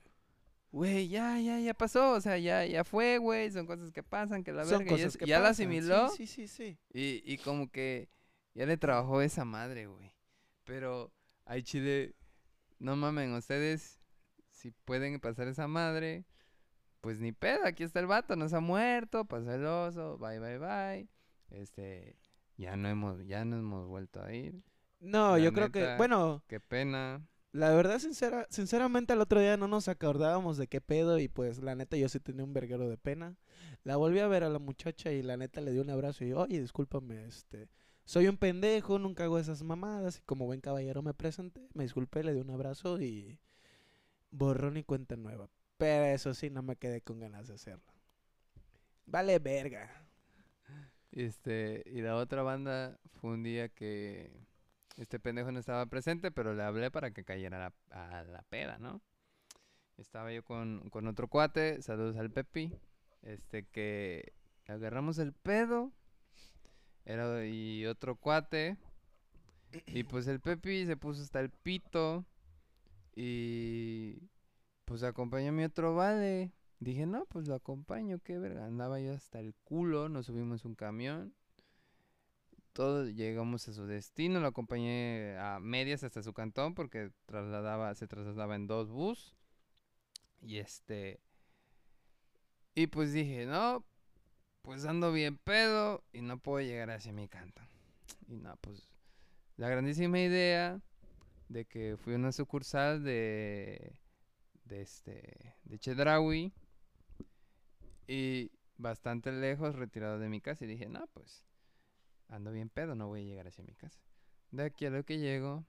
Güey, 0.75 1.07
ya, 1.07 1.39
ya, 1.39 1.57
ya 1.61 1.73
pasó, 1.73 2.11
o 2.11 2.19
sea, 2.19 2.37
ya, 2.37 2.65
ya 2.65 2.83
fue, 2.83 3.17
güey, 3.17 3.49
son 3.49 3.65
cosas 3.65 3.91
que 3.93 4.03
pasan, 4.03 4.43
que 4.43 4.51
la 4.51 4.65
Son 4.65 4.79
verga, 4.79 4.91
y 4.91 4.95
cosas 4.95 5.13
es- 5.13 5.17
que 5.17 5.25
ya 5.25 5.39
la 5.39 5.47
pasan. 5.49 5.67
asimiló. 5.67 6.09
Sí, 6.09 6.27
sí, 6.27 6.47
sí, 6.47 6.47
sí. 6.49 6.77
Y, 6.93 7.23
y 7.33 7.37
como 7.37 7.71
que 7.71 8.09
ya 8.53 8.65
le 8.65 8.75
trabajó 8.75 9.21
esa 9.21 9.45
madre, 9.45 9.87
güey. 9.87 10.11
Pero 10.65 11.13
ay, 11.45 11.63
Chile, 11.63 12.13
no 12.77 12.97
mamen, 12.97 13.31
ustedes, 13.35 14.01
si 14.49 14.71
pueden 14.71 15.17
pasar 15.21 15.47
esa 15.47 15.65
madre, 15.69 16.25
pues 16.99 17.21
ni 17.21 17.31
pedo, 17.31 17.65
aquí 17.65 17.83
está 17.83 18.01
el 18.01 18.07
vato, 18.07 18.35
no 18.35 18.49
se 18.49 18.57
ha 18.57 18.59
muerto, 18.59 19.23
pasó 19.23 19.53
el 19.53 19.65
oso, 19.65 20.17
bye, 20.17 20.39
bye, 20.39 20.57
bye. 20.57 21.07
Este, 21.51 22.17
ya 22.57 22.75
no 22.75 22.89
hemos, 22.89 23.25
ya 23.25 23.45
no 23.45 23.55
hemos 23.57 23.87
vuelto 23.87 24.21
a 24.21 24.33
ir. 24.33 24.61
No, 24.99 25.37
La 25.37 25.43
yo 25.45 25.53
creo 25.53 25.71
que, 25.71 25.95
bueno, 25.95 26.43
Qué 26.47 26.59
pena. 26.59 27.25
La 27.55 27.69
verdad, 27.69 27.99
sincera, 27.99 28.47
sinceramente, 28.49 29.13
al 29.13 29.21
otro 29.21 29.39
día 29.39 29.55
no 29.55 29.69
nos 29.69 29.87
acordábamos 29.87 30.57
de 30.57 30.67
qué 30.67 30.81
pedo 30.81 31.19
y 31.19 31.29
pues 31.29 31.63
la 31.63 31.73
neta 31.73 31.95
yo 31.95 32.09
sí 32.09 32.19
tenía 32.19 32.43
un 32.43 32.51
verguero 32.51 32.89
de 32.89 32.97
pena. 32.97 33.37
La 33.85 33.95
volví 33.95 34.19
a 34.19 34.27
ver 34.27 34.43
a 34.43 34.49
la 34.49 34.59
muchacha 34.59 35.13
y 35.13 35.23
la 35.23 35.37
neta 35.37 35.61
le 35.61 35.71
di 35.71 35.79
un 35.79 35.89
abrazo 35.89 36.25
y 36.25 36.33
oye, 36.33 36.59
discúlpame, 36.59 37.23
este, 37.25 37.69
soy 38.03 38.27
un 38.27 38.35
pendejo, 38.35 38.99
nunca 38.99 39.23
hago 39.23 39.39
esas 39.39 39.63
mamadas 39.63 40.17
y 40.17 40.21
como 40.23 40.45
buen 40.45 40.59
caballero 40.59 41.01
me 41.01 41.13
presenté, 41.13 41.69
me 41.73 41.83
disculpé, 41.83 42.25
le 42.25 42.33
di 42.33 42.41
un 42.41 42.49
abrazo 42.49 42.99
y 42.99 43.39
borrón 44.31 44.75
y 44.75 44.83
cuenta 44.83 45.15
nueva. 45.15 45.49
Pero 45.77 46.05
eso 46.07 46.33
sí, 46.33 46.49
no 46.49 46.61
me 46.61 46.75
quedé 46.75 46.99
con 47.01 47.19
ganas 47.19 47.47
de 47.47 47.53
hacerlo. 47.53 47.93
Vale, 49.05 49.39
verga. 49.39 50.05
Este, 51.11 51.83
y 51.85 52.01
la 52.01 52.17
otra 52.17 52.43
banda 52.43 52.99
fue 53.21 53.31
un 53.31 53.43
día 53.43 53.69
que 53.69 54.45
este 54.97 55.19
pendejo 55.19 55.51
no 55.51 55.59
estaba 55.59 55.85
presente, 55.85 56.31
pero 56.31 56.53
le 56.53 56.63
hablé 56.63 56.91
para 56.91 57.11
que 57.11 57.23
cayera 57.23 57.73
a 57.91 58.23
la, 58.23 58.43
peda, 58.43 58.77
¿no? 58.79 59.01
Estaba 59.97 60.31
yo 60.31 60.43
con, 60.43 60.89
con 60.89 61.07
otro 61.07 61.27
cuate, 61.27 61.81
saludos 61.81 62.17
al 62.17 62.31
Pepi, 62.31 62.73
este 63.21 63.63
que 63.63 64.33
agarramos 64.67 65.17
el 65.19 65.33
pedo, 65.33 65.91
era 67.05 67.45
y 67.45 67.85
otro 67.85 68.15
cuate, 68.15 68.77
y 69.87 70.03
pues 70.03 70.27
el 70.27 70.39
Pepi 70.39 70.85
se 70.85 70.97
puso 70.97 71.21
hasta 71.21 71.39
el 71.39 71.49
pito, 71.49 72.25
y 73.15 74.29
pues 74.83 75.03
acompañó 75.03 75.49
a 75.49 75.53
mi 75.53 75.63
otro 75.63 75.95
vale. 75.95 76.51
Dije, 76.79 77.05
no, 77.05 77.25
pues 77.25 77.47
lo 77.47 77.55
acompaño, 77.55 78.19
qué 78.19 78.37
verga. 78.37 78.65
Andaba 78.65 78.99
yo 78.99 79.13
hasta 79.13 79.39
el 79.39 79.55
culo, 79.63 80.09
nos 80.09 80.25
subimos 80.25 80.65
un 80.65 80.75
camión. 80.75 81.33
Todos 82.75 83.15
llegamos 83.15 83.69
a 83.69 83.73
su 83.73 83.87
destino, 83.87 84.41
lo 84.41 84.47
acompañé 84.47 85.37
a 85.37 85.61
medias 85.61 86.03
hasta 86.03 86.21
su 86.21 86.33
cantón 86.33 86.75
porque 86.75 87.09
trasladaba, 87.25 87.95
se 87.95 88.05
trasladaba 88.05 88.57
en 88.57 88.67
dos 88.67 88.91
bus. 88.91 89.33
Y 90.41 90.57
este. 90.57 91.21
Y 92.73 92.87
pues 92.87 93.13
dije, 93.13 93.45
no, 93.45 93.85
pues 94.61 94.83
ando 94.83 95.13
bien 95.13 95.37
pedo 95.37 96.03
y 96.11 96.19
no 96.19 96.37
puedo 96.37 96.59
llegar 96.59 96.91
hacia 96.91 97.13
mi 97.13 97.29
cantón. 97.29 97.65
Y 98.27 98.35
no, 98.35 98.57
pues 98.57 98.91
la 99.55 99.69
grandísima 99.69 100.19
idea 100.19 100.81
de 101.47 101.63
que 101.63 101.95
fui 101.95 102.11
a 102.11 102.17
una 102.17 102.33
sucursal 102.33 103.05
de 103.05 103.95
de 104.65 104.81
este 104.81 105.55
de 105.63 105.79
Chedraui 105.79 106.51
y 108.05 108.51
bastante 108.75 109.31
lejos 109.31 109.75
retirado 109.75 110.19
de 110.19 110.27
mi 110.27 110.41
casa 110.41 110.65
y 110.65 110.67
dije, 110.67 110.89
"No, 110.89 111.07
pues 111.13 111.45
ando 112.29 112.51
bien 112.51 112.69
pedo, 112.69 112.95
no 112.95 113.07
voy 113.07 113.21
a 113.21 113.25
llegar 113.25 113.47
hacia 113.47 113.63
mi 113.63 113.73
casa." 113.75 113.99
De 114.51 114.63
aquí 114.63 114.85
a 114.85 114.89
lo 114.89 115.03
que 115.03 115.19
llego 115.19 115.65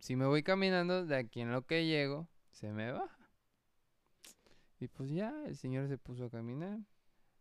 si 0.00 0.16
me 0.16 0.26
voy 0.26 0.42
caminando, 0.42 1.06
de 1.06 1.16
aquí 1.16 1.40
en 1.40 1.52
lo 1.52 1.66
que 1.66 1.86
llego 1.86 2.28
se 2.50 2.72
me 2.72 2.90
baja. 2.90 3.30
Y 4.80 4.88
pues 4.88 5.10
ya 5.10 5.32
el 5.46 5.56
señor 5.56 5.88
se 5.88 5.98
puso 5.98 6.24
a 6.24 6.30
caminar. 6.30 6.78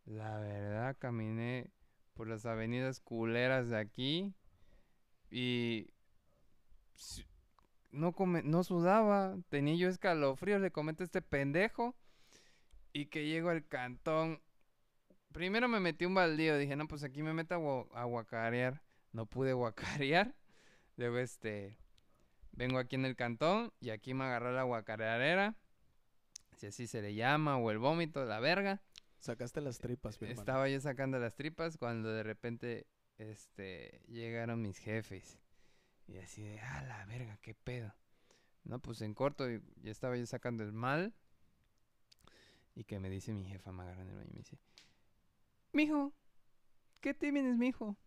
La 0.06 0.38
verdad 0.38 0.96
caminé 1.00 1.72
por 2.14 2.28
las 2.28 2.46
avenidas 2.46 3.00
culeras 3.00 3.70
de 3.70 3.78
aquí 3.78 4.34
y 5.32 5.90
no 7.92 8.12
come- 8.14 8.44
no 8.44 8.64
sudaba, 8.64 9.38
tenía 9.50 9.76
yo 9.76 9.90
escalofríos, 9.90 10.62
le 10.62 10.72
comento 10.72 11.04
a 11.04 11.06
este 11.06 11.22
pendejo 11.22 11.96
y 12.92 13.08
que 13.08 13.26
llego 13.26 13.50
al 13.50 13.66
cantón. 13.68 14.42
Primero 15.34 15.68
me 15.68 15.80
metí 15.80 16.06
un 16.06 16.14
baldío, 16.14 16.58
dije, 16.58 16.76
no, 16.76 16.88
pues 16.88 17.04
aquí 17.04 17.22
me 17.24 17.34
meto 17.34 17.56
a, 17.56 17.58
gua- 17.58 17.88
a 17.94 18.04
guacarear. 18.06 18.82
No 19.12 19.26
pude 19.26 19.54
guacarear. 19.54 20.34
Luego 20.98 21.18
este 21.18 21.78
vengo 22.52 22.78
aquí 22.78 22.96
en 22.96 23.06
el 23.06 23.16
cantón 23.16 23.74
y 23.82 23.90
aquí 23.90 24.14
me 24.14 24.24
agarró 24.26 24.52
la 24.54 24.64
guacareadera. 24.64 25.56
Si 26.56 26.68
así 26.68 26.88
se 26.88 27.02
le 27.02 27.16
llama, 27.16 27.58
o 27.58 27.72
el 27.72 27.80
vómito, 27.80 28.24
la 28.26 28.40
verga. 28.40 28.82
Sacaste 29.20 29.60
las 29.62 29.80
tripas, 29.80 30.22
mi 30.22 30.28
hermano. 30.28 30.42
Estaba 30.42 30.70
yo 30.70 30.80
sacando 30.80 31.18
las 31.18 31.36
tripas 31.36 31.78
cuando 31.78 32.10
de 32.14 32.24
repente 32.24 32.86
este 33.18 34.02
llegaron 34.08 34.62
mis 34.62 34.78
jefes. 34.78 35.40
Y 36.08 36.18
así 36.18 36.44
de, 36.44 36.60
ah, 36.60 36.84
la 36.84 37.06
verga, 37.06 37.38
qué 37.42 37.56
pedo. 37.56 37.94
No, 38.66 38.80
pues 38.80 39.02
en 39.02 39.14
corto 39.14 39.50
y- 39.50 39.62
ya 39.82 39.92
estaba 39.92 40.16
yo 40.16 40.26
sacando 40.26 40.64
el 40.64 40.74
mal. 40.74 41.14
Y 42.76 42.84
que 42.84 43.00
me 43.00 43.10
dice 43.10 43.34
mi 43.34 43.46
jefa, 43.46 43.72
me 43.72 43.84
agarra 43.84 44.02
en 44.04 44.10
el 44.10 44.16
baño 44.16 44.30
y 44.30 44.34
me 44.34 44.40
dice, 44.40 44.58
Mijo, 45.74 46.14
¿qué 47.02 47.16
te 47.16 47.32
vienes, 47.32 47.58
mijo? 47.58 47.98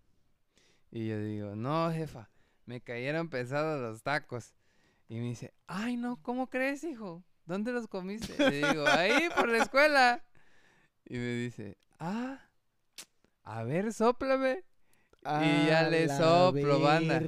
Y 0.92 1.08
yo 1.08 1.18
digo, 1.18 1.56
no, 1.56 1.90
jefa, 1.90 2.30
me 2.64 2.80
cayeron 2.80 3.28
pesados 3.28 3.80
los 3.80 4.04
tacos. 4.04 4.54
Y 5.08 5.16
me 5.16 5.22
dice, 5.22 5.52
ay, 5.66 5.96
no, 5.96 6.22
¿cómo 6.22 6.48
crees, 6.48 6.84
hijo? 6.84 7.24
¿Dónde 7.44 7.72
los 7.72 7.88
comiste? 7.88 8.38
Le 8.38 8.68
digo, 8.68 8.86
ahí 8.86 9.28
por 9.36 9.48
la 9.48 9.58
escuela. 9.58 10.24
Y 11.06 11.14
me 11.14 11.34
dice, 11.34 11.76
ah, 11.98 12.40
a 13.42 13.64
ver, 13.64 13.92
sóplame. 13.92 14.62
y 15.24 15.66
ya 15.66 15.88
le 15.90 16.08
soplo, 16.08 16.80
banda. 16.80 17.20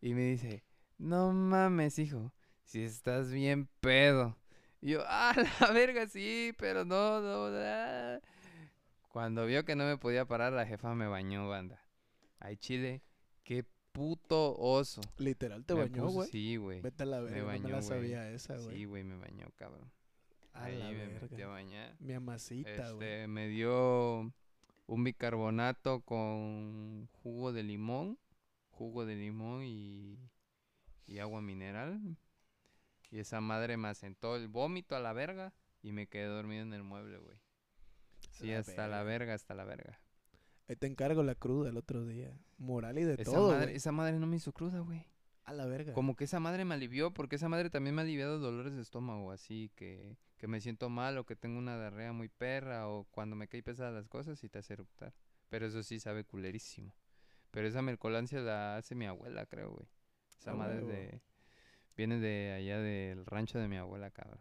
Y 0.00 0.14
me 0.14 0.22
dice, 0.22 0.64
no 0.96 1.32
mames, 1.32 1.98
hijo, 1.98 2.32
si 2.64 2.82
estás 2.82 3.30
bien 3.30 3.68
pedo. 3.80 4.38
Y 4.80 4.92
yo, 4.92 5.04
ah, 5.06 5.34
la 5.60 5.70
verga, 5.70 6.08
sí, 6.08 6.54
pero 6.56 6.86
no, 6.86 7.20
no, 7.20 7.54
ah". 7.58 8.20
Cuando 9.12 9.44
vio 9.44 9.64
que 9.66 9.76
no 9.76 9.84
me 9.84 9.98
podía 9.98 10.24
parar, 10.24 10.54
la 10.54 10.66
jefa 10.66 10.94
me 10.94 11.06
bañó, 11.06 11.46
banda. 11.46 11.84
Ay, 12.40 12.56
chile, 12.56 13.02
qué 13.44 13.64
puto 13.92 14.56
oso. 14.58 15.02
Literal 15.18 15.64
te 15.66 15.74
Me 15.74 15.82
bañó, 15.82 16.08
güey. 16.08 16.30
Sí, 16.30 16.56
güey. 16.56 16.80
Vete 16.80 17.02
a 17.02 17.06
la 17.06 17.18
Me 17.20 17.24
verga, 17.24 17.40
no 17.40 17.46
bañó, 17.46 17.64
me 17.64 17.70
la 17.72 17.82
sabía 17.82 18.30
esa, 18.30 18.56
güey. 18.56 18.74
Sí, 18.74 18.84
güey, 18.86 19.04
me 19.04 19.16
bañó, 19.16 19.48
cabrón. 19.56 19.92
A 20.54 20.64
Ahí 20.64 20.78
la 20.78 20.86
me 20.86 21.06
metí 21.06 21.28
verga. 21.28 21.44
a 21.44 21.48
bañar. 21.50 21.96
Mi 22.00 22.14
amasita, 22.14 22.70
güey. 22.92 23.08
Este, 23.08 23.28
me 23.28 23.48
dio 23.48 24.32
un 24.86 25.04
bicarbonato 25.04 26.00
con 26.00 27.06
jugo 27.22 27.52
de 27.52 27.62
limón, 27.62 28.18
jugo 28.70 29.04
de 29.04 29.14
limón 29.16 29.62
y, 29.64 30.18
y 31.06 31.18
agua 31.18 31.42
mineral. 31.42 32.00
Y 33.10 33.18
esa 33.18 33.42
madre 33.42 33.76
me 33.76 33.88
asentó 33.88 34.36
el 34.36 34.48
vómito 34.48 34.96
a 34.96 35.00
la 35.00 35.12
verga 35.12 35.52
y 35.82 35.92
me 35.92 36.06
quedé 36.06 36.24
dormido 36.24 36.62
en 36.62 36.72
el 36.72 36.82
mueble, 36.82 37.18
güey. 37.18 37.36
Sí, 38.42 38.50
La 38.52 38.58
hasta 38.58 38.88
la 38.88 39.02
verga. 39.02 39.34
hasta 39.34 39.54
la 39.54 39.64
verga. 39.64 39.98
Ahí 40.68 40.76
te 40.76 40.86
encargo 40.86 41.22
la 41.22 41.34
cruda 41.34 41.70
el 41.70 41.76
otro 41.76 42.04
día. 42.04 42.32
Moral 42.58 42.98
y 42.98 43.04
de 43.04 43.14
Esa, 43.14 43.32
todo, 43.32 43.52
madre, 43.52 43.74
esa 43.74 43.92
madre 43.92 44.18
no 44.18 44.26
me 44.26 44.36
hizo 44.36 44.52
cruda, 44.52 44.80
güey. 44.80 45.06
A 45.44 45.52
la 45.52 45.66
verga. 45.66 45.92
Como 45.92 46.14
que 46.14 46.24
esa 46.24 46.38
madre 46.38 46.64
me 46.64 46.74
alivió, 46.74 47.12
porque 47.12 47.36
esa 47.36 47.48
madre 47.48 47.68
también 47.68 47.94
me 47.94 48.02
ha 48.02 48.04
aliviado 48.04 48.38
dolores 48.38 48.74
de 48.74 48.82
estómago, 48.82 49.32
así 49.32 49.70
que, 49.74 50.16
que 50.36 50.46
me 50.46 50.60
siento 50.60 50.88
mal 50.88 51.18
o 51.18 51.24
que 51.24 51.34
tengo 51.34 51.58
una 51.58 51.76
diarrea 51.76 52.12
muy 52.12 52.28
perra 52.28 52.88
o 52.88 53.04
cuando 53.10 53.34
me 53.34 53.48
cae 53.48 53.62
pesadas 53.62 53.92
las 53.92 54.08
cosas 54.08 54.42
y 54.44 54.48
te 54.48 54.58
hace 54.60 54.74
eructar. 54.74 55.12
Pero 55.48 55.66
eso 55.66 55.82
sí 55.82 55.98
sabe 55.98 56.24
culerísimo. 56.24 56.94
Pero 57.50 57.66
esa 57.68 57.82
mercolancia 57.82 58.40
la 58.40 58.76
hace 58.76 58.94
mi 58.94 59.06
abuela, 59.06 59.44
creo, 59.46 59.72
güey. 59.72 59.86
Esa 60.38 60.54
madre 60.54 60.82
de... 60.82 61.20
Viene 61.96 62.18
de 62.18 62.52
allá 62.52 62.78
del 62.78 63.26
rancho 63.26 63.58
de 63.58 63.68
mi 63.68 63.76
abuela, 63.76 64.10
cabrón. 64.10 64.40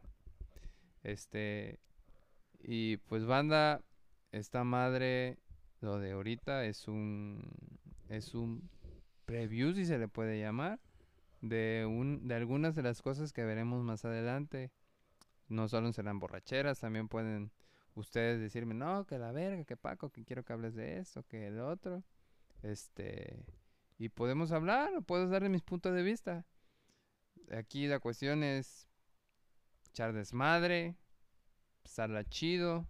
Este... 1.04 1.80
Y 2.60 2.98
pues 2.98 3.26
banda, 3.26 3.82
esta 4.32 4.64
madre, 4.64 5.38
lo 5.82 6.00
de 6.00 6.12
ahorita 6.12 6.66
es 6.66 6.88
un... 6.88 7.42
Es 8.10 8.36
un 8.36 8.70
preview, 9.26 9.74
si 9.74 9.86
se 9.86 9.98
le 9.98 10.10
puede 10.10 10.38
llamar, 10.38 10.82
de, 11.40 11.86
un, 11.88 12.28
de 12.28 12.36
algunas 12.36 12.76
de 12.76 12.84
las 12.84 13.02
cosas 13.02 13.32
que 13.32 13.46
veremos 13.46 13.84
más 13.84 14.04
adelante. 14.04 14.72
No 15.48 15.70
solo 15.70 15.94
serán 15.94 16.20
borracheras, 16.20 16.80
también 16.82 17.08
pueden 17.08 17.52
ustedes 17.96 18.40
decirme, 18.42 18.74
no, 18.74 19.06
que 19.06 19.18
la 19.18 19.32
verga, 19.32 19.64
que 19.64 19.78
Paco, 19.78 20.10
que 20.10 20.24
quiero 20.24 20.44
que 20.44 20.54
hables 20.54 20.76
de 20.76 20.98
esto, 20.98 21.24
que 21.24 21.48
el 21.48 21.60
otro. 21.60 22.04
Este, 22.64 23.46
y 23.98 24.10
podemos 24.10 24.52
hablar, 24.52 25.02
puedo 25.04 25.28
darle 25.30 25.50
mis 25.50 25.62
puntos 25.62 25.94
de 25.94 26.04
vista. 26.04 26.46
Aquí 27.52 27.88
la 27.88 28.00
cuestión 28.00 28.44
es 28.44 28.88
echar 29.90 30.14
desmadre, 30.14 30.96
pasarla 31.84 32.24
chido, 32.26 32.86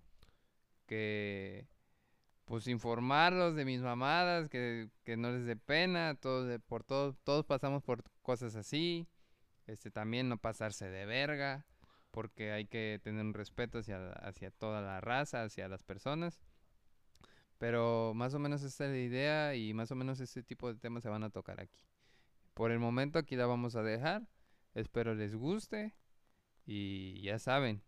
que 0.92 1.70
pues 2.44 2.68
informarlos 2.68 3.56
de 3.56 3.64
mis 3.64 3.80
mamadas, 3.80 4.50
que, 4.50 4.90
que 5.06 5.16
no 5.16 5.32
les 5.32 5.46
dé 5.46 5.56
pena, 5.56 6.16
todos 6.16 6.60
por 6.68 6.84
todos, 6.84 7.16
todos 7.24 7.46
pasamos 7.46 7.82
por 7.82 8.04
cosas 8.22 8.58
así. 8.58 9.08
Este 9.68 9.90
también 9.90 10.28
no 10.28 10.38
pasarse 10.38 10.90
de 10.90 11.06
verga, 11.06 11.66
porque 12.12 12.52
hay 12.52 12.66
que 12.66 13.00
tener 13.02 13.24
un 13.24 13.34
respeto 13.34 13.80
hacia, 13.80 14.12
hacia 14.12 14.52
toda 14.52 14.82
la 14.82 15.00
raza, 15.00 15.44
hacia 15.44 15.70
las 15.70 15.82
personas. 15.82 16.42
Pero 17.58 18.12
más 18.14 18.34
o 18.34 18.40
menos 18.40 18.62
esta 18.62 18.84
es 18.84 18.92
la 18.92 18.98
idea 18.98 19.56
y 19.56 19.74
más 19.74 19.92
o 19.92 19.96
menos 19.96 20.20
este 20.20 20.44
tipo 20.44 20.68
de 20.68 20.78
temas 20.78 21.04
se 21.04 21.10
van 21.10 21.24
a 21.24 21.30
tocar 21.30 21.62
aquí. 21.62 21.80
Por 22.54 22.70
el 22.72 22.80
momento 22.80 23.18
aquí 23.18 23.38
la 23.38 23.46
vamos 23.46 23.78
a 23.78 23.82
dejar. 23.82 24.28
Espero 24.74 25.16
les 25.16 25.36
guste. 25.36 25.96
Y 26.66 27.22
ya 27.22 27.40
saben, 27.40 27.82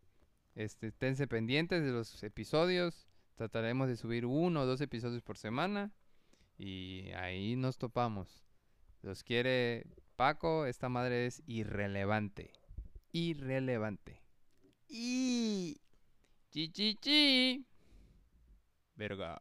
este, 0.55 0.87
esténse 0.87 1.27
pendientes 1.27 1.83
de 1.83 1.91
los 1.91 2.23
episodios. 2.23 3.07
Trataremos 3.35 3.87
de 3.87 3.97
subir 3.97 4.25
uno 4.25 4.61
o 4.61 4.65
dos 4.65 4.81
episodios 4.81 5.21
por 5.21 5.37
semana. 5.37 5.91
Y 6.57 7.11
ahí 7.15 7.55
nos 7.55 7.77
topamos. 7.77 8.45
Los 9.01 9.23
quiere 9.23 9.85
Paco. 10.15 10.65
Esta 10.65 10.89
madre 10.89 11.25
es 11.25 11.41
irrelevante. 11.45 12.53
Irrelevante. 13.11 14.21
Y... 14.87 15.77
Chi 16.51 16.69
chi 16.71 16.95
chi. 16.95 17.65
Verga. 18.95 19.39